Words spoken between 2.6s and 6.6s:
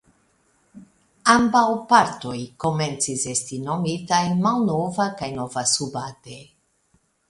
komencis esti nomitaj Malnova kaj Nova Subate.